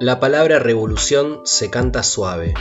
La 0.00 0.20
palabra 0.20 0.60
revolución 0.60 1.40
se 1.42 1.70
canta 1.70 2.04
suave. 2.04 2.54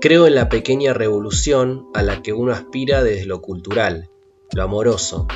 Creo 0.00 0.26
en 0.26 0.34
la 0.34 0.48
pequeña 0.48 0.94
revolución 0.94 1.90
a 1.92 2.02
la 2.02 2.22
que 2.22 2.32
uno 2.32 2.52
aspira 2.52 3.02
desde 3.02 3.26
lo 3.26 3.42
cultural, 3.42 4.08
lo 4.54 4.62
amoroso, 4.62 5.26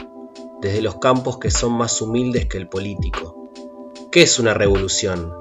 desde 0.62 0.80
los 0.80 0.96
campos 0.96 1.36
que 1.36 1.50
son 1.50 1.74
más 1.74 2.00
humildes 2.00 2.46
que 2.46 2.56
el 2.56 2.70
político. 2.70 3.50
¿Qué 4.10 4.22
es 4.22 4.38
una 4.38 4.54
revolución? 4.54 5.34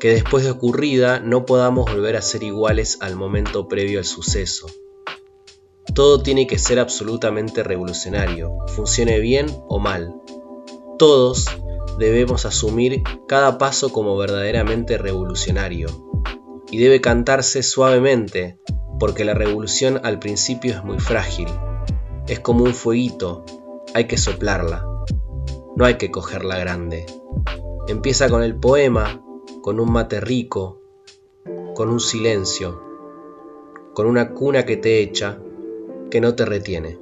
Que 0.00 0.14
después 0.14 0.44
de 0.44 0.52
ocurrida 0.52 1.20
no 1.20 1.44
podamos 1.44 1.84
volver 1.92 2.16
a 2.16 2.22
ser 2.22 2.42
iguales 2.42 2.96
al 3.02 3.14
momento 3.14 3.68
previo 3.68 3.98
al 3.98 4.06
suceso. 4.06 4.68
Todo 5.94 6.22
tiene 6.22 6.46
que 6.46 6.56
ser 6.56 6.78
absolutamente 6.78 7.62
revolucionario, 7.62 8.56
funcione 8.68 9.20
bien 9.20 9.48
o 9.68 9.78
mal. 9.78 10.14
Todos, 10.98 11.44
debemos 11.98 12.46
asumir 12.46 13.02
cada 13.26 13.58
paso 13.58 13.92
como 13.92 14.16
verdaderamente 14.16 14.98
revolucionario. 14.98 15.88
Y 16.70 16.78
debe 16.78 17.00
cantarse 17.00 17.62
suavemente, 17.62 18.58
porque 19.00 19.24
la 19.24 19.34
revolución 19.34 20.00
al 20.04 20.18
principio 20.18 20.72
es 20.72 20.84
muy 20.84 20.98
frágil. 21.00 21.48
Es 22.26 22.40
como 22.40 22.64
un 22.64 22.74
fueguito, 22.74 23.44
hay 23.94 24.04
que 24.04 24.16
soplarla. 24.16 24.86
No 25.76 25.84
hay 25.84 25.94
que 25.94 26.10
cogerla 26.10 26.58
grande. 26.58 27.06
Empieza 27.88 28.28
con 28.28 28.42
el 28.42 28.54
poema, 28.54 29.22
con 29.62 29.80
un 29.80 29.90
mate 29.92 30.20
rico, 30.20 30.82
con 31.74 31.88
un 31.88 32.00
silencio, 32.00 32.82
con 33.94 34.06
una 34.06 34.34
cuna 34.34 34.64
que 34.66 34.76
te 34.76 35.00
echa, 35.00 35.38
que 36.10 36.20
no 36.20 36.34
te 36.34 36.44
retiene. 36.44 36.98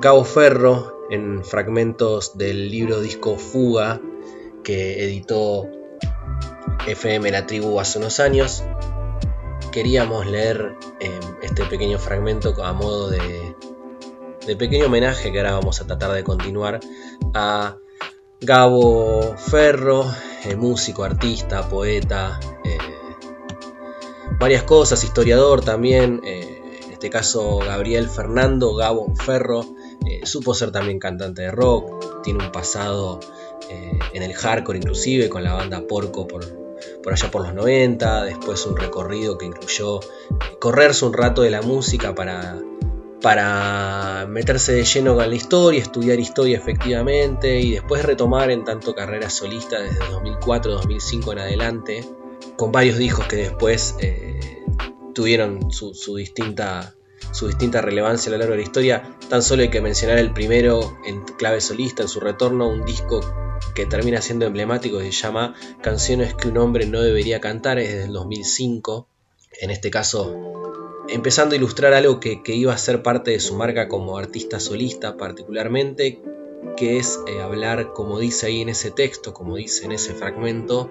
Gabo 0.00 0.24
Ferro 0.24 0.91
en 1.12 1.44
fragmentos 1.44 2.38
del 2.38 2.70
libro 2.70 3.00
disco 3.00 3.36
Fuga 3.36 4.00
que 4.64 5.04
editó 5.04 5.68
FM 6.86 7.30
La 7.30 7.46
Tribu 7.46 7.78
hace 7.78 7.98
unos 7.98 8.18
años. 8.18 8.64
Queríamos 9.72 10.26
leer 10.26 10.74
em, 11.00 11.20
este 11.42 11.66
pequeño 11.66 11.98
fragmento 11.98 12.54
a 12.64 12.72
modo 12.72 13.10
de, 13.10 13.54
pequeño 14.56 14.86
homenaje 14.86 15.30
que 15.30 15.38
ahora 15.38 15.52
vamos 15.52 15.82
a 15.82 15.86
tratar 15.86 16.12
de 16.12 16.24
continuar 16.24 16.80
a 17.34 17.76
Gabo 18.40 19.36
Ferro, 19.36 20.10
eh, 20.44 20.56
músico, 20.56 21.04
artista, 21.04 21.68
poeta, 21.68 22.40
eh, 22.64 22.78
varias 24.40 24.62
cosas, 24.62 25.04
historiador 25.04 25.62
también, 25.62 26.22
eh, 26.24 26.80
en 26.86 26.92
este 26.92 27.10
caso 27.10 27.58
Gabriel 27.58 28.08
Fernando 28.08 28.74
Gabo 28.74 29.14
Ferro, 29.14 29.66
eh, 30.06 30.20
supo 30.24 30.54
ser 30.54 30.72
también 30.72 30.98
cantante 30.98 31.42
de 31.42 31.50
rock, 31.50 32.22
tiene 32.22 32.44
un 32.44 32.52
pasado 32.52 33.20
eh, 33.70 33.98
en 34.12 34.22
el 34.22 34.34
hardcore 34.34 34.78
inclusive 34.78 35.28
con 35.28 35.44
la 35.44 35.52
banda 35.52 35.86
Porco 35.86 36.26
por, 36.26 36.44
por 37.02 37.12
allá 37.12 37.30
por 37.30 37.42
los 37.42 37.54
90, 37.54 38.24
después 38.24 38.66
un 38.66 38.76
recorrido 38.76 39.38
que 39.38 39.46
incluyó 39.46 40.00
eh, 40.00 40.04
correrse 40.58 41.04
un 41.04 41.12
rato 41.12 41.42
de 41.42 41.50
la 41.50 41.62
música 41.62 42.14
para, 42.14 42.58
para 43.20 44.26
meterse 44.28 44.72
de 44.72 44.84
lleno 44.84 45.14
con 45.14 45.28
la 45.28 45.36
historia, 45.36 45.80
estudiar 45.80 46.18
historia 46.18 46.56
efectivamente 46.56 47.60
y 47.60 47.72
después 47.72 48.04
retomar 48.04 48.50
en 48.50 48.64
tanto 48.64 48.94
carrera 48.94 49.30
solista 49.30 49.80
desde 49.80 50.00
2004-2005 50.00 51.32
en 51.32 51.38
adelante, 51.38 52.04
con 52.56 52.72
varios 52.72 52.98
discos 52.98 53.26
que 53.26 53.36
después 53.36 53.96
tuvieron 55.14 55.70
su 55.70 56.16
distinta 56.16 56.94
su 57.30 57.46
distinta 57.46 57.80
relevancia 57.80 58.30
a 58.30 58.32
lo 58.32 58.38
largo 58.38 58.52
de 58.52 58.58
la 58.58 58.64
historia. 58.64 59.16
Tan 59.28 59.42
solo 59.42 59.62
hay 59.62 59.70
que 59.70 59.80
mencionar 59.80 60.18
el 60.18 60.32
primero 60.32 60.98
en 61.06 61.22
clave 61.22 61.60
solista, 61.60 62.02
en 62.02 62.08
su 62.08 62.20
retorno, 62.20 62.68
un 62.68 62.84
disco 62.84 63.20
que 63.74 63.86
termina 63.86 64.20
siendo 64.20 64.46
emblemático, 64.46 65.00
se 65.00 65.10
llama 65.12 65.54
Canciones 65.80 66.34
que 66.34 66.48
un 66.48 66.58
hombre 66.58 66.86
no 66.86 67.00
debería 67.00 67.40
cantar, 67.40 67.78
es 67.78 67.88
desde 67.88 68.04
el 68.04 68.12
2005. 68.12 69.06
En 69.60 69.70
este 69.70 69.90
caso, 69.90 70.34
empezando 71.08 71.54
a 71.54 71.56
ilustrar 71.58 71.94
algo 71.94 72.20
que, 72.20 72.40
iba 72.46 72.72
a 72.72 72.78
ser 72.78 73.02
parte 73.02 73.30
de 73.30 73.40
su 73.40 73.54
marca 73.54 73.88
como 73.88 74.18
artista 74.18 74.60
solista 74.60 75.16
particularmente, 75.16 76.20
que 76.76 76.98
es 76.98 77.20
eh, 77.26 77.40
hablar, 77.40 77.92
como 77.92 78.18
dice 78.18 78.46
ahí 78.46 78.60
en 78.60 78.68
ese 78.68 78.90
texto, 78.90 79.34
como 79.34 79.56
dice 79.56 79.84
en 79.84 79.92
ese 79.92 80.14
fragmento, 80.14 80.90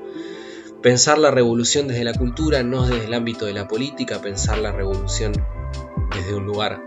pensar 0.81 1.18
la 1.18 1.31
revolución 1.31 1.88
desde 1.88 2.03
la 2.03 2.14
cultura, 2.14 2.64
no 2.64 2.86
desde 2.86 3.06
el 3.06 3.14
ámbito 3.14 3.46
de 3.46 3.53
la 3.53 3.68
política, 3.68 4.22
pensar 4.22 4.58
la 4.58 4.72
revolución 4.72 5.34
desde 6.13 6.35
un 6.35 6.45
lugar 6.45 6.81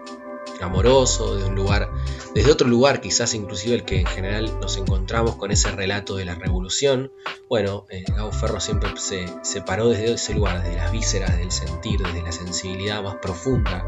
amoroso, 0.60 1.36
de 1.36 1.44
un 1.44 1.54
lugar, 1.54 1.90
desde 2.34 2.50
otro 2.50 2.68
lugar, 2.68 3.00
quizás 3.00 3.34
inclusive 3.34 3.76
el 3.76 3.84
que 3.84 4.00
en 4.00 4.06
general 4.06 4.58
nos 4.60 4.76
encontramos 4.76 5.36
con 5.36 5.50
ese 5.50 5.70
relato 5.70 6.16
de 6.16 6.24
la 6.24 6.34
revolución. 6.34 7.12
Bueno, 7.48 7.86
eh, 7.90 8.04
Gabo 8.08 8.32
Ferro 8.32 8.60
siempre 8.60 8.90
se, 8.96 9.26
paró 9.62 9.88
desde 9.88 10.14
ese 10.14 10.34
lugar, 10.34 10.62
desde 10.62 10.76
las 10.76 10.92
vísceras 10.92 11.36
del 11.36 11.50
sentir, 11.50 12.00
desde 12.00 12.22
la 12.22 12.32
sensibilidad 12.32 13.02
más 13.02 13.16
profunda, 13.16 13.86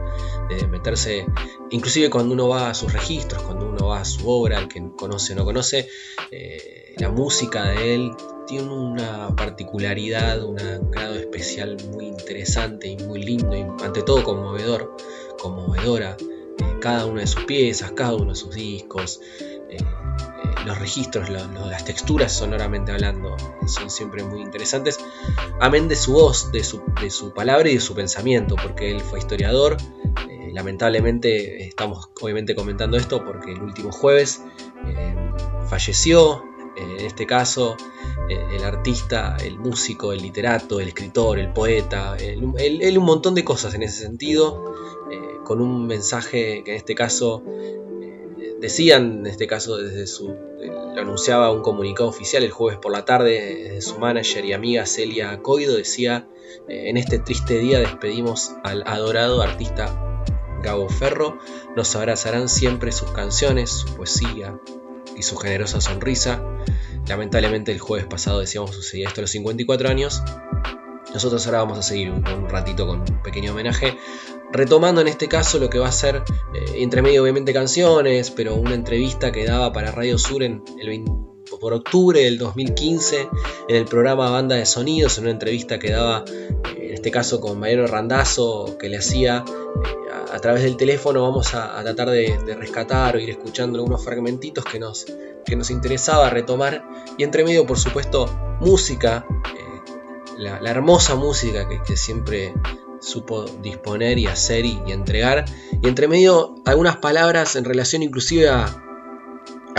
de 0.49 0.67
meterse, 0.67 1.27
inclusive 1.71 2.11
cuando 2.11 2.35
uno 2.35 2.49
va 2.49 2.71
a 2.71 2.75
sus 2.75 2.93
registros, 2.93 3.43
cuando 3.43 3.69
uno 3.69 3.89
va 3.89 4.01
a 4.01 4.05
su 4.05 4.29
obra, 4.29 4.59
el 4.59 4.69
que 4.69 4.83
conoce 4.97 5.33
o 5.33 5.37
no 5.37 5.45
conoce, 5.45 5.89
eh, 6.31 6.95
la 6.99 7.11
música 7.11 7.65
de 7.65 7.95
él 7.95 8.13
tiene 8.47 8.73
una 8.73 9.35
particularidad, 9.35 10.43
un 10.45 10.57
grado 10.91 11.15
especial 11.15 11.77
muy 11.91 12.07
interesante 12.07 12.87
y 12.87 12.97
muy 12.97 13.23
lindo 13.23 13.77
ante 13.83 14.03
todo 14.03 14.23
conmovedor 14.23 14.97
conmovedora, 15.37 16.17
eh, 16.59 16.77
cada 16.81 17.07
una 17.07 17.21
de 17.21 17.27
sus 17.27 17.45
piezas, 17.45 17.93
cada 17.93 18.15
uno 18.15 18.31
de 18.31 18.37
sus 18.37 18.55
discos, 18.55 19.21
eh, 19.69 19.77
eh, 19.77 20.55
los 20.65 20.79
registros, 20.79 21.29
las 21.29 21.85
texturas 21.85 22.33
sonoramente 22.33 22.93
hablando, 22.93 23.37
son 23.67 23.91
siempre 23.91 24.25
muy 24.25 24.41
interesantes, 24.41 24.99
amén 25.61 25.89
de 25.89 25.97
su 25.97 26.13
voz, 26.13 26.51
de 26.53 26.65
su, 26.65 26.83
de 27.01 27.11
su 27.11 27.33
palabra 27.35 27.69
y 27.69 27.75
de 27.75 27.81
su 27.81 27.95
pensamiento, 27.95 28.57
porque 28.57 28.91
él 28.91 29.01
fue 29.01 29.19
historiador, 29.19 29.77
lamentablemente 30.53 31.67
estamos 31.67 32.09
obviamente 32.23 32.55
comentando 32.55 32.97
esto 32.97 33.23
porque 33.23 33.53
el 33.53 33.61
último 33.61 33.93
jueves 33.93 34.41
falleció, 35.69 36.43
en 36.77 37.05
este 37.05 37.27
caso 37.27 37.77
el 38.31 38.65
artista, 38.65 39.37
el 39.45 39.59
músico, 39.59 40.15
el 40.15 40.23
literato, 40.23 40.81
el 40.81 40.89
escritor, 40.89 41.39
el 41.39 41.53
poeta, 41.53 42.17
él 42.17 42.99
un 42.99 43.05
montón 43.05 43.35
de 43.35 43.45
cosas 43.45 43.75
en 43.75 43.83
ese 43.83 44.03
sentido 44.03 44.65
con 45.47 45.61
un 45.61 45.87
mensaje 45.87 46.63
que 46.65 46.73
en 46.73 46.77
este 46.77 46.97
caso 46.97 47.45
eh, 48.03 48.57
decían, 48.61 49.21
en 49.21 49.27
este 49.27 49.47
caso 49.47 49.77
desde 49.77 50.09
su, 50.09 50.31
eh, 50.61 50.67
lo 50.67 51.01
anunciaba 51.01 51.53
un 51.53 51.63
comunicado 51.63 52.09
oficial 52.09 52.43
el 52.43 52.51
jueves 52.51 52.81
por 52.83 52.91
la 52.91 53.05
tarde, 53.05 53.63
desde 53.63 53.81
su 53.81 53.99
manager 54.01 54.45
y 54.45 54.53
amiga 54.53 54.85
Celia 54.87 55.41
Coido, 55.43 55.77
decía, 55.77 56.27
eh, 56.69 56.89
en 56.89 56.97
este 56.97 57.21
triste 57.21 57.61
día 57.61 57.79
despedimos 57.79 58.55
al 58.65 58.83
adorado 58.87 59.41
artista 59.41 60.25
Gabo 60.65 60.89
Ferro, 60.89 61.39
nos 61.77 61.95
abrazarán 61.95 62.49
siempre 62.49 62.91
sus 62.91 63.13
canciones, 63.13 63.71
su 63.71 63.95
poesía 63.95 64.59
y 65.17 65.23
su 65.23 65.37
generosa 65.37 65.81
sonrisa. 65.81 66.43
Lamentablemente 67.07 67.71
el 67.71 67.79
jueves 67.79 68.09
pasado 68.09 68.41
decíamos 68.41 68.75
sucedía 68.75 69.07
esto 69.07 69.21
a 69.21 69.23
los 69.23 69.31
54 69.31 69.89
años. 69.89 70.23
Nosotros 71.15 71.47
ahora 71.47 71.59
vamos 71.59 71.79
a 71.79 71.83
seguir 71.83 72.11
un 72.11 72.49
ratito 72.49 72.85
con 72.89 73.01
un 73.01 73.23
pequeño 73.23 73.53
homenaje 73.53 73.97
retomando 74.53 75.01
en 75.01 75.09
este 75.09 75.29
caso 75.29 75.59
lo 75.59 75.69
que 75.69 75.79
va 75.79 75.89
a 75.89 75.93
ser, 75.93 76.17
eh, 76.55 76.65
entre 76.77 77.03
medio 77.03 77.23
obviamente 77.23 77.53
canciones, 77.53 78.31
pero 78.31 78.55
una 78.55 78.75
entrevista 78.75 79.33
que 79.33 79.45
daba 79.45 79.73
para 79.73 79.91
Radio 79.91 80.19
Sur 80.19 80.43
en 80.43 80.63
el 80.81 81.05
por 81.61 81.73
octubre 81.73 82.21
del 82.21 82.39
2015 82.39 83.29
en 83.69 83.77
el 83.77 83.85
programa 83.85 84.31
Banda 84.31 84.57
de 84.57 84.67
Sonidos, 84.67 85.19
en 85.19 85.25
una 85.25 85.31
entrevista 85.31 85.79
que 85.79 85.91
daba, 85.93 86.25
eh, 86.29 86.49
en 86.77 86.95
este 86.95 87.11
caso 87.11 87.41
con 87.41 87.59
Mariano 87.59 87.87
Randazo, 87.87 88.77
que 88.79 88.89
le 88.89 88.99
hacía 88.99 89.45
eh, 89.47 90.33
a, 90.33 90.39
través 90.39 90.65
del 90.65 90.77
teléfono, 90.77 91.23
vamos 91.23 91.55
a, 91.55 91.83
tratar 91.83 92.11
de, 92.11 92.39
rescatar 92.59 93.17
o 93.17 93.21
ir 93.21 93.31
escuchando 93.31 93.79
algunos 93.79 94.05
fragmentitos 94.05 94.65
que 94.65 94.79
nos, 94.79 95.07
que 95.45 95.57
nos 95.57 95.71
interesaba 95.71 96.31
retomar, 96.31 96.85
y 97.17 97.23
entre 97.23 97.45
medio, 97.45 97.67
por 97.67 97.79
supuesto, 97.79 98.27
música, 98.61 99.27
la, 100.37 100.71
hermosa 100.71 101.15
música 101.15 101.67
que 101.87 101.97
siempre 101.97 102.53
supo 103.07 103.45
disponer 103.63 104.19
y 104.19 104.27
hacer 104.27 104.65
y, 104.65 104.79
entregar. 104.89 105.45
Y 105.83 105.89
entre 105.89 106.09
medio 106.09 106.57
algunas 106.65 106.97
palabras 106.97 107.57
en 107.57 107.65
relación 107.65 108.03
inclusive 108.03 108.49
a, 108.49 108.83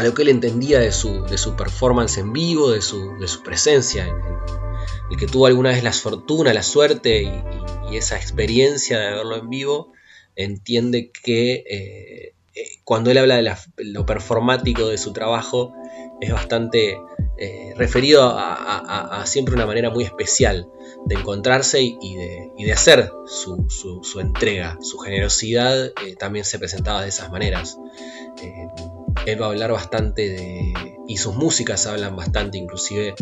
lo 0.02 0.14
que 0.14 0.22
él 0.22 0.30
entendía 0.30 0.80
de 0.80 0.92
su, 0.92 1.24
de 1.24 1.38
su 1.38 1.56
performance 1.56 2.20
en 2.20 2.32
vivo, 2.32 2.72
de 2.72 2.82
su, 2.82 3.18
de 3.20 3.28
su 3.28 3.42
presencia, 3.42 4.08
el 5.10 5.18
que 5.18 5.26
tuvo 5.26 5.48
alguna 5.48 5.72
vez 5.72 5.84
la 5.84 5.92
fortuna, 5.92 6.54
la 6.54 6.64
suerte 6.64 7.24
y, 7.24 7.96
esa 7.96 8.18
experiencia 8.18 9.00
de 9.00 9.12
verlo 9.12 9.38
en 9.38 9.50
vivo, 9.50 9.94
entiende 10.36 11.10
que 11.10 11.64
eh, 11.70 12.36
cuando 12.84 13.12
él 13.12 13.18
habla 13.18 13.38
de 13.38 13.56
lo 13.78 14.06
performático 14.06 14.88
de 14.88 14.98
su 14.98 15.14
trabajo, 15.14 15.74
es 16.22 16.32
bastante 16.32 16.98
eh, 17.38 17.74
referido 17.76 18.24
a, 18.24 19.24
siempre 19.26 19.54
una 19.54 19.66
manera 19.66 19.90
muy 19.90 20.04
especial 20.04 20.68
de 21.06 21.16
encontrarse 21.16 21.82
y 21.82 22.16
de, 22.16 22.72
hacer 22.72 23.12
su, 23.28 24.20
entrega. 24.20 24.78
Su 24.82 24.98
generosidad 24.98 25.86
eh, 25.86 26.16
también 26.18 26.46
se 26.46 26.58
presentaba 26.58 27.04
de 27.04 27.10
esas 27.10 27.32
maneras. 27.32 27.78
Eh, 28.42 28.68
él 29.28 29.42
va 29.42 29.48
a 29.48 29.50
hablar 29.50 29.74
bastante 29.74 30.30
de, 30.30 30.74
y 31.06 31.18
sus 31.18 31.36
músicas 31.36 31.86
hablan 31.86 32.16
bastante 32.16 32.58
inclusive 32.58 33.14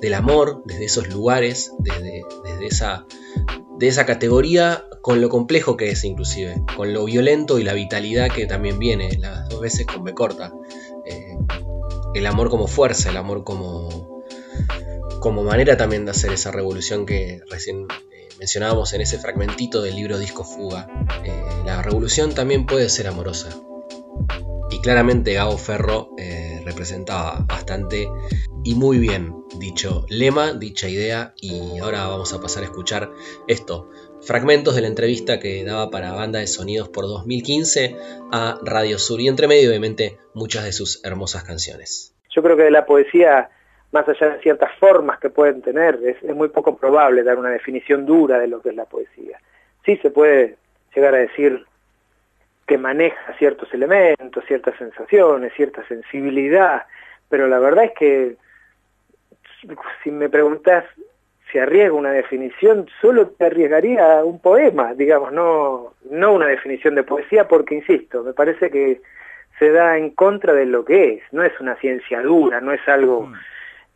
del 0.00 0.14
amor, 0.14 0.62
desde 0.64 0.86
esos 0.86 1.08
lugares, 1.08 1.72
desde, 1.78 2.24
esa, 2.66 4.06
categoría, 4.06 4.86
con 5.02 5.20
lo 5.20 5.28
complejo 5.28 5.76
que 5.76 5.90
es 5.90 6.02
inclusive, 6.04 6.62
con 6.76 6.94
lo 6.94 7.04
violento 7.04 7.58
y 7.58 7.62
la 7.62 7.74
vitalidad 7.74 8.30
que 8.30 8.46
también 8.46 8.78
viene, 8.78 9.18
las 9.18 9.50
dos 9.50 9.60
veces 9.60 9.86
con 9.86 10.02
me 10.02 10.14
corta. 10.14 10.50
Eh, 11.04 11.36
el 12.14 12.26
amor 12.26 12.48
como 12.48 12.66
fuerza, 12.66 13.10
el 13.10 13.18
amor 13.18 13.44
como, 13.44 14.22
como 15.20 15.42
manera 15.44 15.76
también 15.76 16.06
de 16.06 16.12
hacer 16.12 16.32
esa 16.32 16.50
revolución 16.50 17.04
que 17.04 17.42
recién 17.50 17.86
eh, 18.10 18.28
mencionábamos 18.38 18.94
en 18.94 19.02
ese 19.02 19.18
fragmentito 19.18 19.82
del 19.82 19.96
libro 19.96 20.18
Disco 20.18 20.42
Fuga. 20.42 20.88
Eh, 21.22 21.44
la 21.66 21.82
revolución 21.82 22.34
también 22.34 22.64
puede 22.64 22.88
ser 22.88 23.08
amorosa. 23.08 23.50
Claramente 24.82 25.34
Gabo 25.34 25.58
Ferro 25.58 26.10
representaba 26.64 27.40
bastante 27.46 28.08
y 28.64 28.74
muy 28.74 28.98
bien 28.98 29.34
dicho 29.58 30.06
lema, 30.08 30.52
dicha 30.54 30.88
idea 30.88 31.34
y 31.36 31.78
ahora 31.80 32.06
vamos 32.06 32.32
a 32.32 32.40
pasar 32.40 32.62
a 32.62 32.66
escuchar 32.66 33.10
esto, 33.46 33.90
fragmentos 34.22 34.74
de 34.74 34.80
la 34.82 34.88
entrevista 34.88 35.38
que 35.38 35.64
daba 35.64 35.90
para 35.90 36.12
Banda 36.12 36.38
de 36.38 36.46
Sonidos 36.46 36.88
por 36.88 37.04
2015 37.04 37.96
a 38.32 38.58
Radio 38.62 38.98
Sur 38.98 39.20
y 39.20 39.28
entre 39.28 39.48
medio 39.48 39.68
obviamente 39.68 40.16
muchas 40.34 40.64
de 40.64 40.72
sus 40.72 41.04
hermosas 41.04 41.44
canciones. 41.44 42.14
Yo 42.34 42.42
creo 42.42 42.56
que 42.56 42.62
de 42.62 42.70
la 42.70 42.86
poesía, 42.86 43.50
más 43.92 44.08
allá 44.08 44.30
de 44.30 44.40
ciertas 44.40 44.70
formas 44.78 45.18
que 45.18 45.28
pueden 45.28 45.60
tener, 45.60 45.98
es 46.04 46.34
muy 46.34 46.48
poco 46.48 46.76
probable 46.76 47.22
dar 47.22 47.38
una 47.38 47.50
definición 47.50 48.06
dura 48.06 48.38
de 48.38 48.48
lo 48.48 48.62
que 48.62 48.70
es 48.70 48.76
la 48.76 48.86
poesía. 48.86 49.38
Sí 49.84 49.96
se 49.98 50.10
puede 50.10 50.56
llegar 50.94 51.14
a 51.14 51.18
decir 51.18 51.66
que 52.70 52.78
maneja 52.78 53.34
ciertos 53.36 53.74
elementos, 53.74 54.44
ciertas 54.46 54.76
sensaciones, 54.78 55.52
cierta 55.54 55.84
sensibilidad, 55.88 56.86
pero 57.28 57.48
la 57.48 57.58
verdad 57.58 57.86
es 57.86 57.92
que 57.98 58.36
si 60.04 60.12
me 60.12 60.28
preguntas 60.28 60.84
si 61.50 61.58
arriesgo 61.58 61.98
una 61.98 62.12
definición, 62.12 62.86
solo 63.00 63.30
te 63.30 63.46
arriesgaría 63.46 64.24
un 64.24 64.38
poema, 64.38 64.94
digamos, 64.94 65.32
no, 65.32 65.94
no 66.12 66.32
una 66.32 66.46
definición 66.46 66.94
de 66.94 67.02
poesía, 67.02 67.48
porque, 67.48 67.74
insisto, 67.74 68.22
me 68.22 68.34
parece 68.34 68.70
que 68.70 69.00
se 69.58 69.72
da 69.72 69.98
en 69.98 70.10
contra 70.10 70.52
de 70.52 70.66
lo 70.66 70.84
que 70.84 71.14
es, 71.14 71.22
no 71.32 71.42
es 71.42 71.58
una 71.58 71.74
ciencia 71.74 72.22
dura, 72.22 72.60
no 72.60 72.72
es 72.72 72.88
algo 72.88 73.22
mm. 73.22 73.34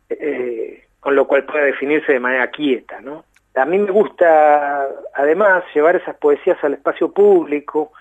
eh, 0.09 0.83
con 0.99 1.15
lo 1.15 1.25
cual 1.27 1.45
pueda 1.45 1.63
definirse 1.63 2.11
de 2.11 2.19
manera 2.19 2.51
quieta, 2.51 2.99
¿no? 2.99 3.23
A 3.55 3.63
mí 3.63 3.79
me 3.79 3.89
gusta, 3.89 4.89
además, 5.13 5.63
llevar 5.73 5.95
esas 5.95 6.17
poesías 6.17 6.61
al 6.61 6.73
espacio 6.73 7.13
público, 7.13 7.93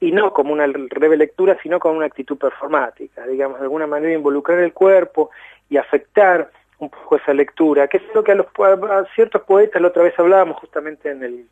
y 0.00 0.12
no 0.12 0.32
como 0.32 0.52
una 0.52 0.66
revelectura, 0.66 1.58
sino 1.62 1.80
con 1.80 1.96
una 1.96 2.06
actitud 2.06 2.38
performática, 2.38 3.26
digamos, 3.26 3.58
de 3.58 3.64
alguna 3.64 3.86
manera 3.86 4.14
involucrar 4.14 4.58
el 4.60 4.72
cuerpo 4.72 5.30
y 5.68 5.76
afectar 5.76 6.50
un 6.78 6.90
poco 6.90 7.16
esa 7.16 7.34
lectura, 7.34 7.88
que 7.88 7.96
es 7.96 8.02
lo 8.14 8.22
que 8.22 8.32
a, 8.32 8.34
los, 8.36 8.46
ciertos 9.14 9.42
poetas, 9.42 9.82
la 9.82 9.88
otra 9.88 10.04
vez 10.04 10.16
hablábamos 10.18 10.58
justamente 10.58 11.10
en 11.10 11.24
el, 11.24 11.46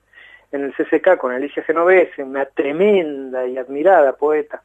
en 0.53 0.65
el 0.65 0.75
CCK 0.75 1.17
con 1.19 1.33
Alicia 1.33 1.65
Genovese, 1.65 2.23
una 2.23 2.45
tremenda 2.45 3.47
y 3.47 3.59
admirada 3.59 4.13
poeta, 4.13 4.63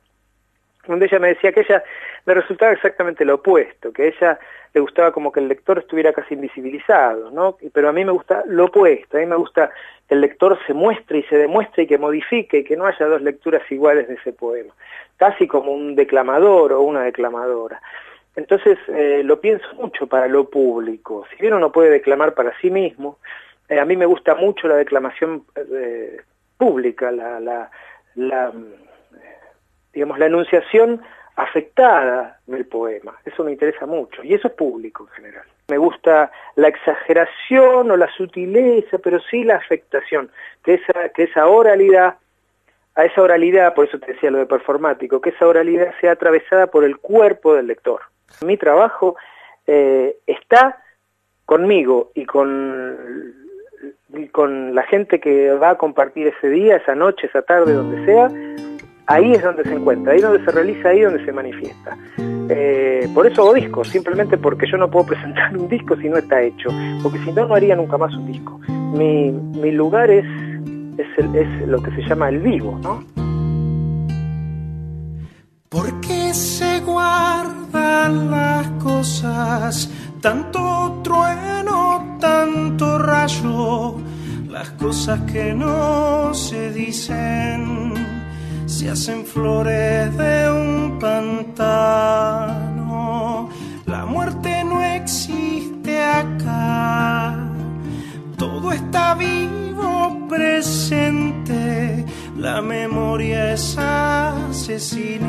donde 0.87 1.05
ella 1.05 1.19
me 1.19 1.29
decía 1.29 1.51
que 1.51 1.61
ella 1.61 1.83
le 2.25 2.33
resultaba 2.33 2.71
exactamente 2.71 3.25
lo 3.25 3.35
opuesto, 3.35 3.91
que 3.91 4.03
a 4.03 4.07
ella 4.07 4.39
le 4.73 4.81
gustaba 4.81 5.11
como 5.11 5.31
que 5.31 5.39
el 5.39 5.47
lector 5.47 5.79
estuviera 5.79 6.13
casi 6.13 6.33
invisibilizado, 6.33 7.29
¿no? 7.31 7.57
Pero 7.73 7.89
a 7.89 7.91
mí 7.91 8.05
me 8.05 8.11
gusta 8.11 8.43
lo 8.47 8.65
opuesto, 8.65 9.17
a 9.17 9.19
mí 9.19 9.25
me 9.25 9.35
gusta 9.35 9.71
que 10.07 10.15
el 10.15 10.21
lector 10.21 10.57
se 10.65 10.73
muestre 10.73 11.19
y 11.19 11.23
se 11.23 11.37
demuestre 11.37 11.83
y 11.83 11.87
que 11.87 11.97
modifique 11.97 12.59
y 12.59 12.63
que 12.63 12.77
no 12.77 12.85
haya 12.85 13.05
dos 13.05 13.21
lecturas 13.21 13.69
iguales 13.69 14.07
de 14.07 14.15
ese 14.15 14.33
poema, 14.33 14.73
casi 15.17 15.47
como 15.47 15.71
un 15.71 15.95
declamador 15.95 16.73
o 16.73 16.81
una 16.81 17.03
declamadora. 17.03 17.81
Entonces 18.35 18.77
eh, 18.87 19.23
lo 19.25 19.41
pienso 19.41 19.67
mucho 19.75 20.07
para 20.07 20.27
lo 20.27 20.49
público, 20.49 21.25
si 21.31 21.41
bien 21.41 21.53
uno 21.53 21.71
puede 21.71 21.89
declamar 21.89 22.33
para 22.33 22.57
sí 22.61 22.71
mismo, 22.71 23.17
eh, 23.67 23.79
a 23.79 23.85
mí 23.85 23.97
me 23.97 24.05
gusta 24.05 24.35
mucho 24.35 24.67
la 24.67 24.75
declamación 24.75 25.43
eh, 25.55 26.21
pública, 26.57 27.11
la, 27.11 27.41
la, 27.41 27.71
la 28.15 28.53
digamos, 29.93 30.19
la 30.19 30.27
enunciación 30.27 31.01
afectada 31.35 32.39
del 32.45 32.65
poema. 32.65 33.17
Eso 33.25 33.43
me 33.43 33.51
interesa 33.51 33.85
mucho 33.85 34.23
y 34.23 34.33
eso 34.33 34.47
es 34.47 34.53
público 34.53 35.07
en 35.07 35.15
general. 35.15 35.45
Me 35.69 35.77
gusta 35.77 36.31
la 36.55 36.67
exageración 36.67 37.91
o 37.91 37.97
la 37.97 38.11
sutileza, 38.15 38.97
pero 38.97 39.19
sí 39.29 39.43
la 39.43 39.55
afectación, 39.55 40.29
que 40.63 40.75
esa, 40.75 41.09
que 41.09 41.23
esa 41.23 41.47
oralidad, 41.47 42.15
a 42.95 43.05
esa 43.05 43.21
oralidad, 43.21 43.73
por 43.73 43.87
eso 43.87 43.97
te 43.99 44.13
decía 44.13 44.31
lo 44.31 44.39
de 44.39 44.45
performático, 44.45 45.21
que 45.21 45.29
esa 45.29 45.47
oralidad 45.47 45.93
sea 46.01 46.11
atravesada 46.11 46.67
por 46.67 46.83
el 46.83 46.97
cuerpo 46.97 47.55
del 47.55 47.67
lector. 47.67 48.01
Mi 48.45 48.57
trabajo 48.57 49.15
eh, 49.65 50.17
está 50.27 50.83
conmigo 51.45 52.11
y 52.15 52.25
con, 52.25 53.33
y 54.09 54.27
con 54.27 54.75
la 54.75 54.83
gente 54.83 55.19
que 55.19 55.53
va 55.53 55.71
a 55.71 55.77
compartir 55.77 56.27
ese 56.27 56.49
día, 56.49 56.77
esa 56.77 56.95
noche, 56.95 57.27
esa 57.27 57.41
tarde, 57.41 57.73
donde 57.73 58.05
sea, 58.05 58.29
ahí 59.11 59.33
es 59.33 59.43
donde 59.43 59.63
se 59.63 59.73
encuentra, 59.73 60.13
ahí 60.13 60.17
es 60.19 60.23
donde 60.23 60.43
se 60.45 60.51
realiza, 60.51 60.89
ahí 60.89 60.99
es 60.99 61.05
donde 61.11 61.25
se 61.25 61.31
manifiesta. 61.31 61.97
Eh, 62.49 63.09
por 63.13 63.27
eso 63.27 63.41
hago 63.41 63.53
discos, 63.53 63.89
simplemente 63.89 64.37
porque 64.37 64.65
yo 64.71 64.77
no 64.77 64.89
puedo 64.89 65.05
presentar 65.11 65.55
un 65.57 65.67
disco 65.67 65.95
si 65.97 66.09
no 66.09 66.17
está 66.17 66.41
hecho, 66.41 66.69
porque 67.03 67.19
si 67.19 67.31
no, 67.31 67.45
no 67.47 67.55
haría 67.55 67.75
nunca 67.75 67.97
más 67.97 68.13
un 68.15 68.25
disco. 68.27 68.59
Mi, 68.69 69.31
mi 69.31 69.71
lugar 69.71 70.09
es, 70.09 70.25
es, 70.97 71.07
es 71.35 71.67
lo 71.67 71.81
que 71.81 71.91
se 71.91 72.01
llama 72.03 72.29
el 72.29 72.39
vivo, 72.39 72.79
¿no? 72.81 73.03
¿Por 75.69 76.01
qué 76.01 76.33
se 76.33 76.79
guardan 76.81 78.31
las 78.31 78.67
cosas? 78.83 79.89
Tanto 80.21 80.99
trueno, 81.03 82.17
tanto 82.19 82.99
rayo, 82.99 83.95
las 84.49 84.69
cosas 84.71 85.21
que 85.31 85.53
no 85.53 86.33
se 86.33 86.71
dicen 86.71 88.10
se 88.71 88.89
hacen 88.89 89.25
flores 89.25 90.17
de 90.17 90.49
un 90.49 90.97
pantano. 90.97 91.59
La 93.85 94.05
muerte 94.05 94.63
no 94.63 94.81
existe 94.81 96.01
acá, 96.01 97.37
todo 98.37 98.71
está 98.71 99.15
vivo, 99.15 100.25
presente. 100.29 102.05
La 102.37 102.61
memoria 102.61 103.51
es 103.53 103.77
asesina, 103.77 105.19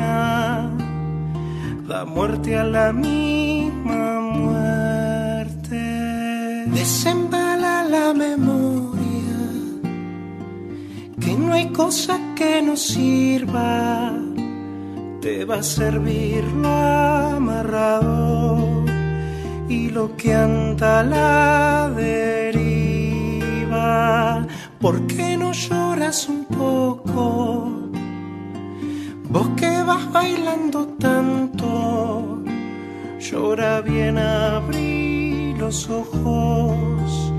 da 1.85 2.05
muerte 2.05 2.57
a 2.57 2.63
la 2.63 2.93
misma 2.93 4.21
muerte. 4.21 5.75
Desembala 6.67 7.83
la 7.83 8.13
memoria 8.13 8.93
que 11.19 11.33
no 11.35 11.53
hay 11.53 11.67
cosa 11.73 12.17
que 12.17 12.32
no 12.61 12.75
sirva, 12.75 14.13
te 15.21 15.45
va 15.45 15.57
a 15.57 15.63
servir 15.63 16.43
lo 16.63 16.69
amarrado 17.35 18.83
y 19.69 19.89
lo 19.89 20.15
que 20.17 20.33
anda 20.33 21.03
la 21.03 21.91
deriva. 21.95 22.63
¿Por 24.79 25.07
qué 25.07 25.37
no 25.37 25.51
lloras 25.51 26.27
un 26.29 26.45
poco? 26.45 27.71
Vos 29.29 29.47
que 29.55 29.83
vas 29.83 30.11
bailando 30.11 30.87
tanto, 30.99 32.43
llora 33.19 33.81
bien, 33.81 34.17
abrí 34.17 35.55
los 35.57 35.89
ojos 35.89 37.31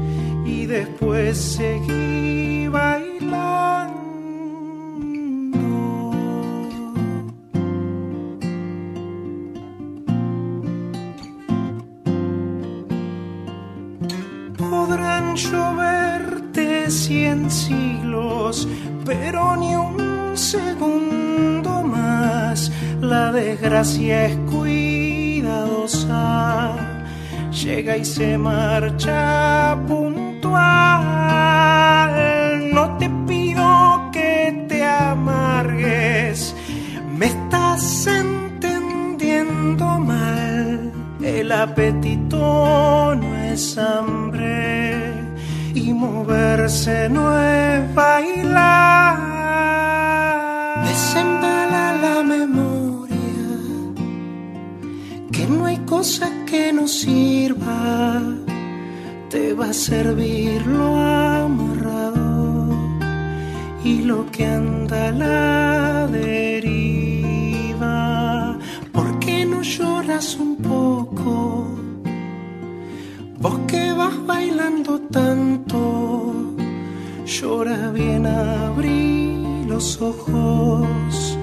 y 0.45 0.67
después 0.67 1.39
seguí 1.39 2.69
bailando. 2.69 3.84
Podrán 15.35 15.53
lloverte 15.53 16.91
cien 16.91 17.51
siglos, 17.51 18.69
pero 19.05 19.57
ni 19.57 19.75
un 19.75 20.37
segundo 20.37 21.83
más. 21.83 22.71
La 23.01 23.33
desgracia 23.33 24.27
es 24.27 24.37
cuidadosa, 24.51 25.97
llega 27.51 27.97
y 27.97 28.05
se 28.05 28.39
marcha 28.39 29.77
no 32.73 32.97
te 32.99 33.11
pido 33.27 34.11
que 34.13 34.67
te 34.69 34.85
amargues, 34.85 36.55
me 37.19 37.27
estás 37.27 38.07
entendiendo 38.07 39.99
mal. 39.99 40.93
El 41.21 41.51
apetito 41.51 43.17
no 43.17 43.37
es 43.37 43.77
y 43.79 44.04
moverse 46.05 47.09
no 47.09 47.25
es 47.41 47.95
bailar. 47.95 49.19
Desembala 50.87 51.85
la 52.05 52.23
memoria 52.23 53.47
que 55.33 55.47
no 55.47 55.67
hay 55.67 55.79
cosa 55.95 56.27
que 56.47 56.73
no 56.73 56.87
sirva, 56.87 58.23
te 59.31 59.55
va 59.55 59.71
a 59.71 59.73
servir 59.73 60.67
lo 60.67 60.97
amarrado 60.97 62.77
y 63.85 64.03
lo 64.03 64.31
que 64.31 64.47
anda 64.47 65.09
a 65.09 65.13
la 65.13 66.07
deriva. 66.21 67.97
¿Por 68.93 69.19
qué 69.21 69.45
no 69.47 69.63
lloras 69.63 70.37
un 70.37 70.57
poco? 70.57 71.84
Vos 73.45 73.59
que 73.69 73.93
vas 73.93 74.25
bailando 74.25 74.99
tanto, 75.13 76.33
llora 77.27 77.91
bien, 77.93 78.25
abrí 78.25 79.67
los 79.69 80.01
ojos 80.01 81.39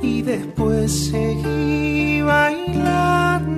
y 0.00 0.22
después 0.22 1.10
seguí 1.10 2.22
bailando. 2.22 3.50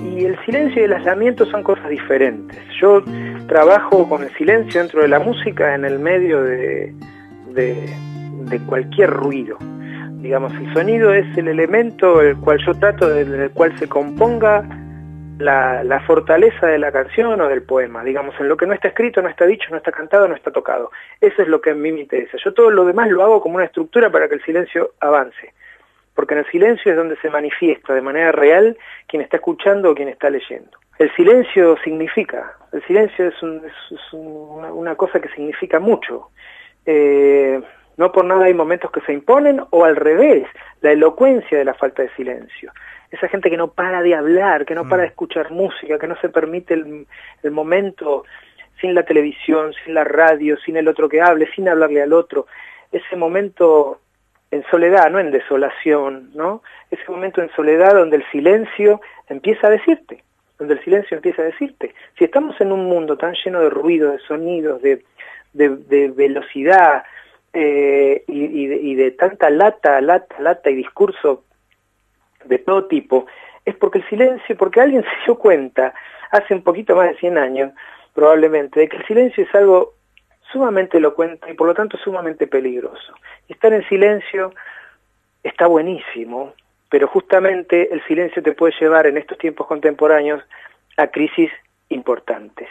Y 0.00 0.26
el 0.26 0.38
silencio 0.44 0.82
y 0.82 0.84
el 0.84 0.92
aislamiento 0.92 1.44
son 1.46 1.64
cosas 1.64 1.90
diferentes. 1.90 2.56
Yo 2.80 3.02
trabajo 3.48 4.08
con 4.08 4.22
el 4.22 4.32
silencio 4.36 4.80
dentro 4.80 5.02
de 5.02 5.08
la 5.08 5.18
música 5.18 5.74
en 5.74 5.84
el 5.84 5.98
medio 5.98 6.40
de, 6.40 6.94
de, 7.52 8.60
cualquier 8.68 9.10
ruido. 9.10 9.58
Digamos, 10.22 10.54
el 10.54 10.72
sonido 10.72 11.12
es 11.12 11.36
el 11.36 11.48
elemento 11.48 12.20
el 12.22 12.36
cual 12.36 12.58
yo 12.64 12.74
trato, 12.74 13.08
del 13.08 13.50
cual 13.50 13.76
se 13.76 13.88
componga 13.88 14.83
la, 15.38 15.82
la, 15.82 16.00
fortaleza 16.00 16.66
de 16.66 16.78
la 16.78 16.92
canción 16.92 17.40
o 17.40 17.48
del 17.48 17.62
poema, 17.62 18.04
digamos, 18.04 18.34
en 18.38 18.48
lo 18.48 18.56
que 18.56 18.66
no 18.66 18.72
está 18.72 18.88
escrito, 18.88 19.20
no 19.20 19.28
está 19.28 19.46
dicho, 19.46 19.68
no 19.70 19.76
está 19.76 19.90
cantado, 19.90 20.28
no 20.28 20.34
está 20.34 20.50
tocado. 20.50 20.90
Eso 21.20 21.42
es 21.42 21.48
lo 21.48 21.60
que 21.60 21.70
a 21.70 21.74
mí 21.74 21.92
me 21.92 22.00
interesa. 22.00 22.36
Yo 22.42 22.54
todo 22.54 22.70
lo 22.70 22.84
demás 22.84 23.10
lo 23.10 23.22
hago 23.22 23.40
como 23.40 23.56
una 23.56 23.64
estructura 23.64 24.10
para 24.10 24.28
que 24.28 24.34
el 24.34 24.44
silencio 24.44 24.92
avance, 25.00 25.54
porque 26.14 26.34
en 26.34 26.40
el 26.40 26.50
silencio 26.50 26.92
es 26.92 26.96
donde 26.96 27.16
se 27.16 27.30
manifiesta 27.30 27.94
de 27.94 28.00
manera 28.00 28.32
real 28.32 28.76
quien 29.06 29.22
está 29.22 29.38
escuchando 29.38 29.90
o 29.90 29.94
quien 29.94 30.08
está 30.08 30.30
leyendo. 30.30 30.78
El 30.98 31.12
silencio 31.16 31.76
significa, 31.82 32.52
el 32.72 32.82
silencio 32.84 33.28
es, 33.28 33.42
una, 34.12 34.94
cosa 34.94 35.20
que 35.20 35.28
significa 35.30 35.80
mucho. 35.80 36.28
Eh, 36.86 37.60
no 37.96 38.12
por 38.12 38.24
nada 38.24 38.44
hay 38.44 38.54
momentos 38.54 38.90
que 38.92 39.00
se 39.00 39.12
imponen 39.12 39.60
o 39.70 39.84
al 39.84 39.96
revés, 39.96 40.46
la 40.80 40.92
elocuencia 40.92 41.58
de 41.58 41.64
la 41.64 41.74
falta 41.74 42.02
de 42.02 42.10
silencio 42.10 42.72
esa 43.14 43.28
gente 43.28 43.50
que 43.50 43.56
no 43.56 43.68
para 43.68 44.02
de 44.02 44.14
hablar, 44.14 44.66
que 44.66 44.74
no 44.74 44.88
para 44.88 45.02
de 45.02 45.08
mm. 45.08 45.10
escuchar 45.10 45.50
música, 45.50 45.98
que 45.98 46.06
no 46.06 46.16
se 46.20 46.28
permite 46.28 46.74
el, 46.74 47.06
momento 47.50 48.24
sin 48.80 48.94
la 48.94 49.04
televisión, 49.04 49.72
sin 49.84 49.94
la 49.94 50.04
radio, 50.04 50.56
sin 50.58 50.76
el 50.76 50.88
otro 50.88 51.08
que 51.08 51.20
hable, 51.20 51.48
sin 51.54 51.68
hablarle 51.68 52.02
al 52.02 52.12
otro, 52.12 52.46
ese 52.90 53.16
momento 53.16 54.00
en 54.50 54.64
soledad, 54.70 55.10
no 55.10 55.18
en 55.18 55.30
desolación, 55.30 56.30
¿no? 56.34 56.62
Ese 56.90 57.04
momento 57.08 57.40
en 57.40 57.50
soledad 57.50 57.94
donde 57.94 58.16
el 58.16 58.30
silencio 58.30 59.00
empieza 59.28 59.68
a 59.68 59.70
decirte, 59.70 60.22
donde 60.58 60.74
el 60.74 60.84
silencio 60.84 61.16
empieza 61.16 61.42
a 61.42 61.46
decirte. 61.46 61.94
Si 62.18 62.24
estamos 62.24 62.60
en 62.60 62.72
un 62.72 62.86
mundo 62.86 63.16
tan 63.16 63.34
lleno 63.44 63.60
de 63.60 63.70
ruido, 63.70 64.12
de 64.12 64.18
sonidos, 64.18 64.82
de, 64.82 65.04
de, 65.52 66.08
velocidad 66.08 67.04
eh, 67.52 68.24
y, 68.26 68.66
de, 68.66 68.76
y 68.76 68.94
de 68.96 69.10
tanta 69.12 69.50
lata, 69.50 70.00
lata, 70.00 70.40
lata 70.40 70.70
y 70.70 70.74
discurso 70.74 71.44
de 72.44 72.58
todo 72.58 72.86
tipo, 72.86 73.26
es 73.64 73.74
porque 73.76 73.98
el 73.98 74.08
silencio, 74.08 74.56
porque 74.56 74.80
alguien 74.80 75.02
se 75.04 75.24
dio 75.26 75.36
cuenta 75.36 75.94
hace 76.30 76.54
un 76.54 76.62
poquito 76.62 76.96
más 76.96 77.08
de 77.08 77.16
100 77.16 77.38
años, 77.38 77.72
probablemente, 78.12 78.80
de 78.80 78.88
que 78.88 78.96
el 78.96 79.06
silencio 79.06 79.44
es 79.44 79.54
algo 79.54 79.94
sumamente 80.52 80.98
elocuente 80.98 81.50
y 81.50 81.54
por 81.54 81.66
lo 81.66 81.74
tanto 81.74 81.96
sumamente 81.98 82.46
peligroso. 82.46 83.14
Estar 83.48 83.72
en 83.72 83.86
silencio 83.88 84.52
está 85.42 85.66
buenísimo, 85.66 86.54
pero 86.88 87.08
justamente 87.08 87.92
el 87.92 88.04
silencio 88.04 88.42
te 88.42 88.52
puede 88.52 88.74
llevar 88.78 89.06
en 89.06 89.16
estos 89.16 89.38
tiempos 89.38 89.66
contemporáneos 89.66 90.42
a 90.96 91.08
crisis 91.08 91.50
importantes. 91.88 92.68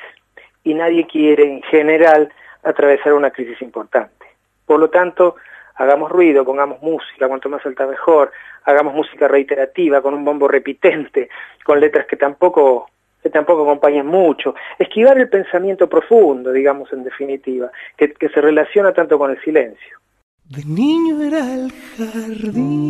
Y 0.63 0.73
nadie 0.73 1.05
quiere 1.07 1.43
en 1.43 1.61
general 1.63 2.31
atravesar 2.63 3.13
una 3.13 3.31
crisis 3.31 3.61
importante. 3.61 4.25
Por 4.65 4.79
lo 4.79 4.89
tanto, 4.89 5.35
hagamos 5.75 6.11
ruido, 6.11 6.45
pongamos 6.45 6.81
música, 6.81 7.27
cuanto 7.27 7.49
más 7.49 7.65
alta 7.65 7.85
mejor, 7.87 8.31
hagamos 8.65 8.93
música 8.93 9.27
reiterativa, 9.27 10.01
con 10.01 10.13
un 10.13 10.23
bombo 10.23 10.47
repitente, 10.47 11.29
con 11.63 11.79
letras 11.79 12.05
que 12.07 12.17
tampoco 12.17 12.87
que 13.21 13.29
tampoco 13.29 13.63
acompañen 13.63 14.05
mucho, 14.05 14.53
esquivar 14.77 15.17
el 15.17 15.29
pensamiento 15.29 15.87
profundo, 15.87 16.51
digamos 16.51 16.91
en 16.91 17.05
definitiva, 17.05 17.71
que, 17.95 18.11
que 18.11 18.27
se 18.27 18.41
relaciona 18.41 18.91
tanto 18.91 19.17
con 19.17 19.31
el 19.31 19.41
silencio. 19.41 19.97
De 20.43 20.61
niño 20.65 21.21
era 21.21 21.39
el 21.53 21.71
jardín 21.95 22.83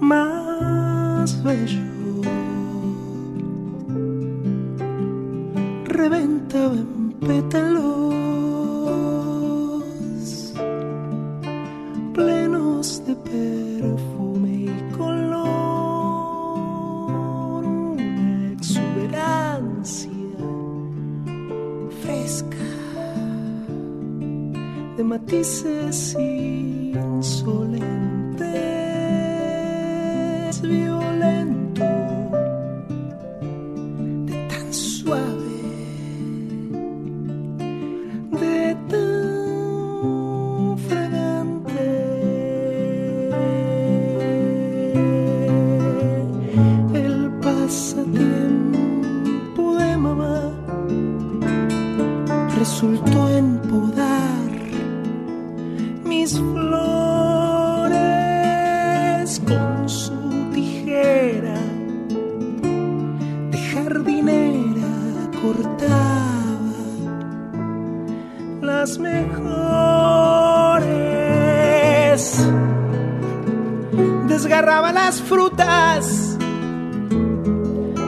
más 0.00 1.44
bello 1.44 1.96
reventaba 5.84 6.74
en 6.74 6.95
pétalos 7.20 8.24
plenos 12.14 13.02
de 13.06 13.14
perfume 13.14 14.52
y 14.64 14.92
color, 14.96 15.24
una 17.64 18.52
exuberancia 18.52 20.10
fresca 22.02 22.56
de 24.96 25.04
matices 25.04 26.16
insolentes, 26.18 26.85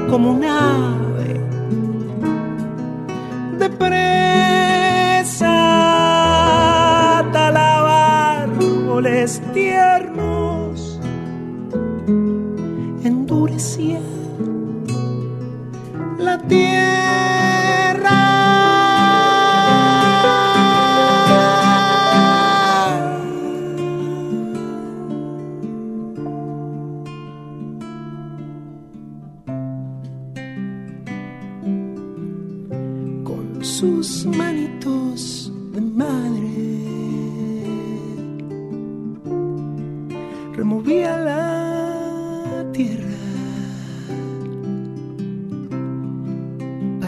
como 0.09 0.33
un 0.33 0.45
ave 0.45 1.41
de 3.59 3.69
presa, 3.71 5.47
talaba 7.33 8.43
árboles 8.43 9.43
tiernos, 9.53 10.99
endureciendo 13.05 14.18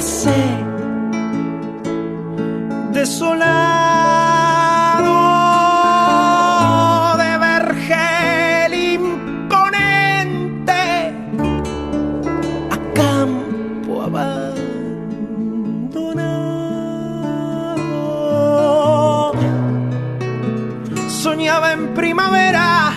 pasé 0.00 0.42
desolado 2.90 3.58
de 7.18 7.30
vergel 7.46 8.72
imponente 8.96 9.92
a 12.70 12.78
campo 12.94 13.92
abandonado. 14.08 14.62
Soñaba 21.08 21.72
en 21.72 21.92
primavera 21.92 22.94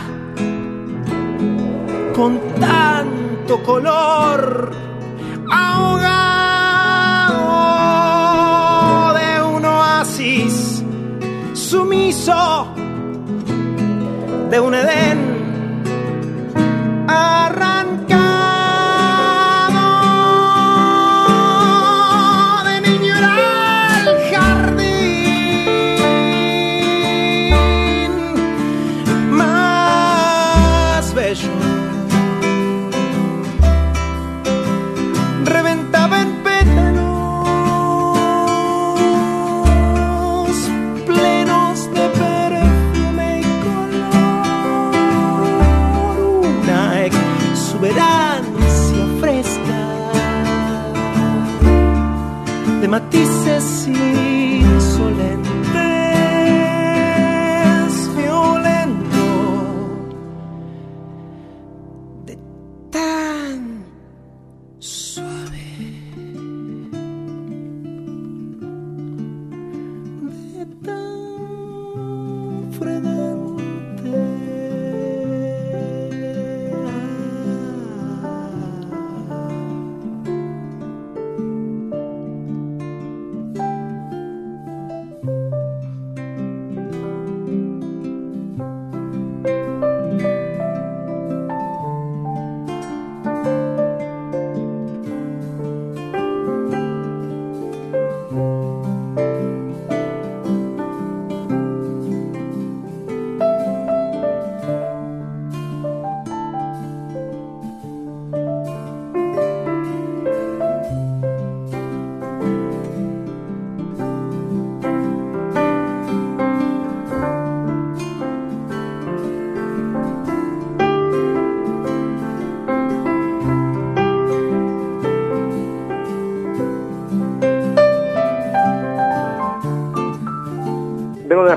con 2.16 2.40
tanto 2.62 3.62
color 3.62 4.83
sumiso 11.74 12.68
de 14.51 14.60
un 14.60 14.75
Edén 14.75 15.23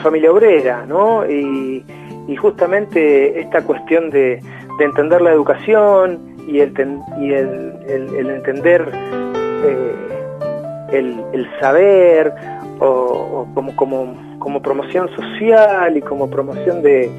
familia 0.06 0.30
obrera, 0.32 0.84
¿no? 0.86 1.26
Y, 1.28 1.84
y 2.28 2.36
justamente 2.36 3.40
esta 3.40 3.62
cuestión 3.62 4.10
de, 4.10 4.40
de 4.78 4.84
entender 4.84 5.20
la 5.20 5.32
educación 5.32 6.18
y 6.46 6.60
el, 6.60 6.72
ten- 6.74 7.02
y 7.20 7.32
el, 7.32 7.72
el- 7.88 8.14
el 8.20 8.30
entender 8.30 8.80
eh, 9.64 9.94
el, 10.92 11.48
saber 11.60 12.32
o, 12.80 13.46
como, 13.54 13.74
como, 13.74 14.14
como 14.38 14.62
promoción 14.62 15.08
social 15.16 15.96
y 15.96 16.00
como 16.02 16.28
promoción 16.30 16.82
de, 16.82 17.10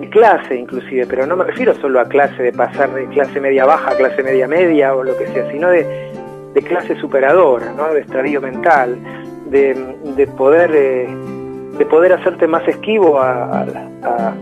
de 0.00 0.08
clase 0.10 0.54
inclusive, 0.56 1.06
pero 1.08 1.26
no 1.26 1.34
me 1.36 1.44
refiero 1.44 1.74
solo 1.74 1.98
a 2.00 2.04
clase 2.04 2.42
de 2.42 2.52
pasar 2.52 2.92
de 2.94 3.06
clase 3.06 3.40
media 3.40 3.64
baja 3.64 3.90
a 3.92 3.96
clase 3.96 4.22
media 4.22 4.46
media 4.46 4.94
o 4.94 5.02
lo 5.02 5.16
que 5.18 5.26
sea, 5.28 5.50
sino 5.50 5.68
de, 5.70 5.84
de 6.54 6.62
clase 6.62 6.94
superadora, 6.96 7.72
¿no? 7.76 7.92
de 7.92 8.00
estadio 8.00 8.40
mental, 8.40 8.96
de, 9.50 9.74
de 10.16 10.26
poder 10.28 10.70
eh, 10.74 11.08
de 11.78 11.86
poder 11.86 12.12
hacerte 12.12 12.46
más 12.46 12.66
esquivo 12.68 13.20
a, 13.20 13.60
a- 13.62 13.64
a- 14.04 14.34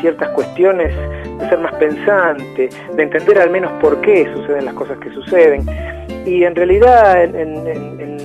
ciertas 0.00 0.28
cuestiones, 0.30 0.92
de 1.38 1.48
ser 1.48 1.58
más 1.60 1.72
pensante, 1.74 2.68
de 2.96 3.02
entender 3.02 3.38
al 3.38 3.50
menos 3.50 3.70
por 3.80 4.00
qué 4.00 4.26
suceden 4.34 4.64
las 4.64 4.74
cosas 4.74 4.98
que 4.98 5.10
suceden. 5.10 5.62
Y 6.26 6.42
en 6.44 6.54
realidad 6.56 7.22
en, 7.22 7.36
en- 7.36 7.66
en- 7.68 8.00
en- 8.00 8.18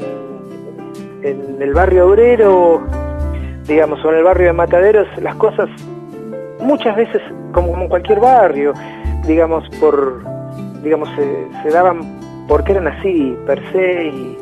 en 1.23 1.61
el 1.61 1.73
barrio 1.73 2.07
obrero, 2.09 2.81
digamos, 3.67 4.03
o 4.03 4.11
en 4.11 4.17
el 4.17 4.23
barrio 4.23 4.47
de 4.47 4.53
Mataderos, 4.53 5.07
las 5.21 5.35
cosas 5.35 5.69
muchas 6.59 6.95
veces, 6.95 7.21
como, 7.53 7.69
como 7.71 7.83
en 7.83 7.89
cualquier 7.89 8.19
barrio, 8.19 8.73
digamos, 9.27 9.63
por 9.79 10.21
digamos 10.81 11.07
se, 11.15 11.47
se 11.63 11.69
daban 11.69 12.01
porque 12.47 12.73
eran 12.73 12.87
así, 12.87 13.37
per 13.45 13.61
se, 13.71 14.05
y, 14.07 14.37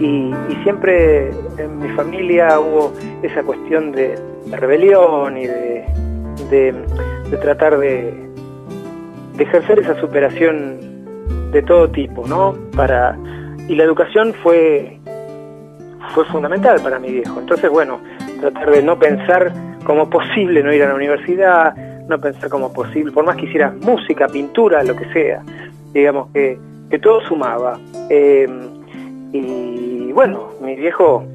y, 0.00 0.32
y 0.50 0.62
siempre 0.62 1.30
en 1.58 1.78
mi 1.78 1.88
familia 1.90 2.58
hubo 2.58 2.92
esa 3.22 3.42
cuestión 3.42 3.92
de, 3.92 4.18
rebelión 4.50 5.36
y 5.38 5.46
de, 5.46 5.84
tratar 7.40 7.78
de, 7.78 8.14
de 9.36 9.44
ejercer 9.44 9.80
esa 9.80 9.98
superación 10.00 10.78
de 11.50 11.62
todo 11.62 11.88
tipo, 11.90 12.26
¿no? 12.26 12.54
Para, 12.76 13.16
y 13.68 13.74
la 13.74 13.84
educación 13.84 14.34
fue, 14.42 14.98
fue 16.14 16.24
fundamental 16.26 16.80
para 16.80 16.98
mi 16.98 17.10
viejo. 17.10 17.40
Entonces, 17.40 17.70
bueno, 17.70 18.00
tratar 18.40 18.70
de 18.70 18.82
no 18.82 18.98
pensar 18.98 19.52
como 19.84 20.08
posible 20.08 20.62
no 20.62 20.72
ir 20.72 20.82
a 20.82 20.88
la 20.88 20.94
universidad, 20.94 21.74
no 22.08 22.18
pensar 22.20 22.48
como 22.50 22.72
posible, 22.72 23.12
por 23.12 23.24
más 23.24 23.36
que 23.36 23.46
hiciera 23.46 23.72
música, 23.80 24.28
pintura, 24.28 24.82
lo 24.82 24.94
que 24.94 25.10
sea, 25.12 25.42
digamos 25.92 26.30
que, 26.32 26.58
que 26.90 26.98
todo 26.98 27.20
sumaba. 27.22 27.78
Eh, 28.10 28.48
y 29.36 30.12
bueno, 30.12 30.52
mi 30.60 30.76
viejo 30.76 31.26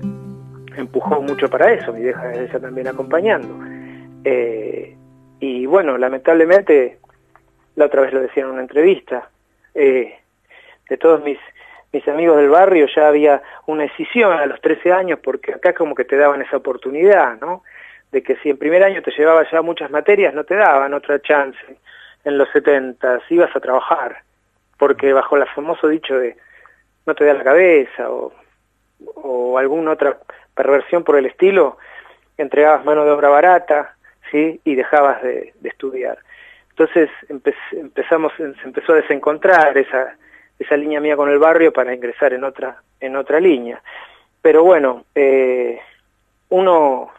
empujó 0.77 1.21
mucho 1.21 1.49
para 1.49 1.73
eso, 1.73 1.91
mi 1.91 2.01
vieja 2.01 2.33
ella 2.33 2.57
también 2.57 2.87
acompañando. 2.87 3.59
Eh, 4.23 4.95
y 5.41 5.65
bueno, 5.65 5.97
lamentablemente, 5.97 6.99
la 7.75 7.87
otra 7.87 8.01
vez 8.01 8.13
lo 8.13 8.21
decía 8.21 8.43
en 8.43 8.51
una 8.51 8.61
entrevista, 8.61 9.29
eh, 9.75 10.17
de 10.87 10.97
todos 10.97 11.21
mis, 11.25 11.39
mis 11.91 12.07
amigos 12.07 12.37
del 12.37 12.49
barrio 12.49 12.87
ya 12.95 13.09
había 13.09 13.41
una 13.65 13.83
decisión 13.83 14.31
a 14.31 14.45
los 14.45 14.61
13 14.61 14.93
años, 14.93 15.19
porque 15.21 15.51
acá 15.51 15.73
como 15.73 15.93
que 15.93 16.05
te 16.05 16.15
daban 16.15 16.41
esa 16.41 16.55
oportunidad, 16.55 17.37
¿no? 17.41 17.63
De 18.13 18.23
que 18.23 18.37
si 18.37 18.49
en 18.49 18.57
primer 18.57 18.81
año 18.81 19.01
te 19.01 19.11
llevaba 19.11 19.45
ya 19.51 19.61
muchas 19.61 19.91
materias, 19.91 20.33
no 20.33 20.45
te 20.45 20.55
daban 20.55 20.93
otra 20.93 21.21
chance 21.21 21.59
en 22.23 22.37
los 22.37 22.49
70, 22.51 23.27
si 23.27 23.35
ibas 23.35 23.53
a 23.53 23.59
trabajar, 23.59 24.23
porque 24.77 25.11
bajo 25.11 25.35
el 25.35 25.45
famoso 25.47 25.89
dicho 25.89 26.17
de 26.17 26.37
no 27.05 27.15
te 27.15 27.25
da 27.25 27.33
la 27.33 27.43
cabeza 27.43 28.09
o, 28.09 28.33
o 29.15 29.57
alguna 29.57 29.91
otra 29.91 30.17
perversión 30.53 31.03
por 31.03 31.17
el 31.17 31.25
estilo, 31.25 31.77
entregabas 32.37 32.85
mano 32.85 33.05
de 33.05 33.11
obra 33.11 33.29
barata, 33.29 33.95
¿sí? 34.31 34.59
Y 34.63 34.75
dejabas 34.75 35.21
de, 35.23 35.53
estudiar. 35.63 36.17
Entonces 36.71 37.09
empe 37.27 37.53
empezamos, 37.71 38.31
se 38.37 38.63
empezó 38.63 38.93
a 38.93 38.97
desencontrar 38.97 39.77
esa, 39.77 40.15
esa 40.57 40.77
línea 40.77 41.01
mía 41.01 41.17
con 41.17 41.29
el 41.29 41.39
barrio 41.39 41.73
para 41.73 41.93
ingresar 41.93 42.33
en 42.33 42.43
otra, 42.43 42.81
en 42.99 43.15
otra 43.15 43.39
línea. 43.39 43.81
Pero 44.41 44.63
bueno, 44.63 45.05
eh, 45.15 45.79
uno, 46.49 47.11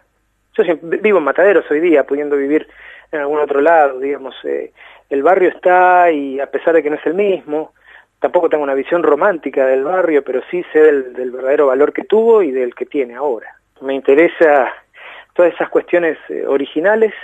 yo 0.56 0.64
siempre, 0.64 0.98
vivo 0.98 1.18
en 1.18 1.24
Mataderos 1.24 1.70
hoy 1.70 1.80
día, 1.80 2.04
pudiendo 2.04 2.36
vivir 2.36 2.66
en 3.12 3.20
algún 3.20 3.40
otro 3.40 3.60
lado, 3.60 3.98
digamos, 3.98 4.34
eh, 4.44 4.72
el 5.10 5.22
barrio 5.22 5.50
está 5.50 6.10
y 6.10 6.40
a 6.40 6.50
pesar 6.50 6.74
de 6.74 6.82
que 6.82 6.90
no 6.90 6.96
es 6.96 7.06
el 7.06 7.14
mismo, 7.14 7.72
tampoco 8.20 8.48
tengo 8.48 8.62
una 8.62 8.74
visión 8.74 9.02
romántica 9.02 9.66
del 9.66 9.82
barrio, 9.82 10.22
pero 10.22 10.42
sí 10.50 10.64
sé 10.72 10.80
del, 10.80 11.30
verdadero 11.30 11.66
valor 11.66 11.92
que 11.92 12.04
tuvo 12.04 12.42
y 12.42 12.52
del 12.52 12.74
que 12.74 12.86
tiene 12.86 13.14
ahora. 13.14 13.56
Me 13.80 13.94
interesa 13.94 14.72
todas 15.32 15.54
esas 15.54 15.70
cuestiones 15.70 16.18
eh, 16.28 16.44
originales 16.46 17.14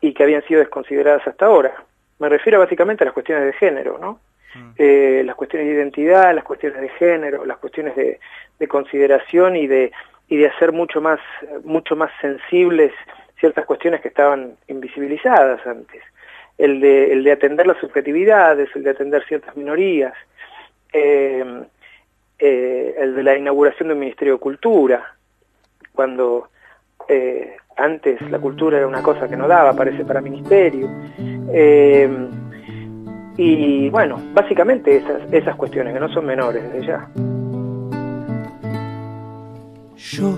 y 0.00 0.12
que 0.12 0.22
habían 0.22 0.44
sido 0.44 0.60
desconsideradas 0.60 1.26
hasta 1.26 1.46
ahora. 1.46 1.74
Me 2.18 2.28
refiero 2.28 2.58
básicamente 2.58 3.02
a 3.02 3.06
las 3.06 3.14
cuestiones 3.14 3.46
de 3.46 3.52
género, 3.54 3.98
¿no? 3.98 4.20
Mm. 4.54 4.70
Eh, 4.76 5.22
las 5.24 5.34
cuestiones 5.34 5.68
de 5.68 5.74
identidad, 5.74 6.34
las 6.34 6.44
cuestiones 6.44 6.80
de 6.80 6.88
género, 6.90 7.46
las 7.46 7.56
cuestiones 7.56 7.96
de, 7.96 8.20
de 8.58 8.68
consideración 8.68 9.56
y 9.56 9.66
de 9.66 9.92
y 10.28 10.36
de 10.36 10.46
hacer 10.46 10.72
mucho 10.72 11.00
más 11.00 11.20
mucho 11.64 11.96
más 11.96 12.10
sensibles 12.20 12.92
ciertas 13.38 13.66
cuestiones 13.66 14.00
que 14.00 14.08
estaban 14.08 14.56
invisibilizadas 14.68 15.66
antes 15.66 16.02
el 16.58 16.80
de, 16.80 17.12
el 17.12 17.24
de 17.24 17.32
atender 17.32 17.66
las 17.66 17.78
subjetividades, 17.78 18.68
el 18.74 18.82
de 18.82 18.90
atender 18.90 19.24
ciertas 19.26 19.56
minorías, 19.56 20.14
eh, 20.92 21.44
eh, 22.38 22.94
el 22.98 23.14
de 23.14 23.22
la 23.22 23.36
inauguración 23.36 23.88
de 23.88 23.94
un 23.94 24.00
Ministerio 24.00 24.34
de 24.34 24.40
Cultura, 24.40 25.14
cuando 25.92 26.48
eh, 27.08 27.56
antes 27.76 28.20
la 28.30 28.38
cultura 28.38 28.78
era 28.78 28.86
una 28.86 29.02
cosa 29.02 29.28
que 29.28 29.36
no 29.36 29.48
daba, 29.48 29.74
parece, 29.74 30.04
para 30.04 30.20
ministerio. 30.20 30.88
y 33.36 33.88
bueno, 33.88 34.20
básicamente 34.34 34.96
esas, 34.96 35.32
esas 35.32 35.56
cuestiones 35.56 35.94
que 35.94 36.00
no 36.00 36.12
son 36.12 36.26
menores 36.26 36.70
de 36.72 36.86
ya. 36.86 37.08
Yo 39.96 40.34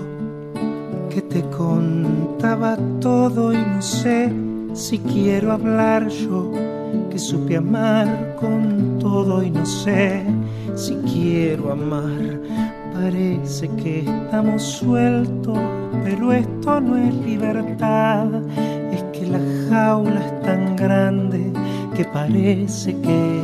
que 1.13 1.21
te 1.21 1.41
contaba 1.49 2.77
todo 3.01 3.53
y 3.53 3.57
no 3.57 3.81
sé 3.81 4.44
si 4.75 4.99
quiero 4.99 5.53
hablar 5.53 6.09
yo, 6.09 6.51
que 7.09 7.17
supe 7.17 7.55
amar 7.55 8.35
con 8.37 8.99
todo 8.99 9.41
y 9.41 9.49
no 9.49 9.65
sé 9.65 10.23
si 10.75 10.95
quiero 10.95 11.71
amar. 11.71 12.41
Parece 12.93 13.69
que 13.69 14.01
estamos 14.01 14.61
sueltos, 14.61 15.57
pero 16.03 16.33
esto 16.33 16.81
no 16.81 16.97
es 16.97 17.13
libertad. 17.15 18.27
Es 18.91 19.03
que 19.13 19.27
la 19.27 19.39
jaula 19.69 20.25
es 20.25 20.41
tan 20.41 20.75
grande 20.75 21.53
que 21.95 22.03
parece 22.05 22.95
que 22.99 23.41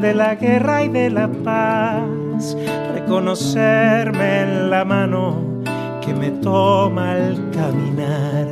de 0.00 0.14
la 0.14 0.34
guerra 0.34 0.84
y 0.84 0.88
de 0.88 1.10
la 1.10 1.28
paz, 1.28 2.56
reconocerme 2.94 4.42
en 4.42 4.70
la 4.70 4.84
mano 4.84 5.42
que 6.04 6.14
me 6.14 6.30
toma 6.30 7.12
al 7.12 7.50
caminar. 7.50 8.46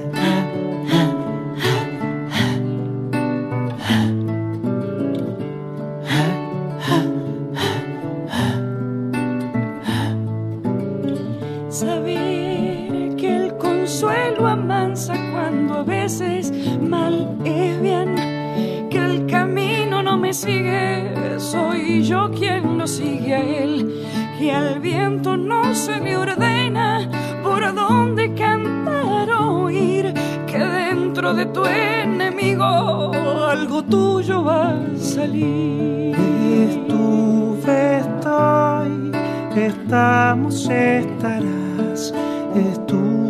Tu 31.52 31.64
enemigo 31.64 32.64
algo 33.50 33.82
tuyo 33.82 34.44
va 34.44 34.70
a 34.70 34.96
salir. 34.98 36.14
Estuve, 36.68 37.98
estoy, 37.98 39.12
estamos, 39.56 40.68
estarás. 40.68 42.12
Estuve, 42.54 43.25